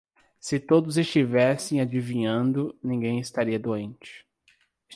[0.39, 4.25] Se todos estivessem adivinhando, ninguém estaria doente.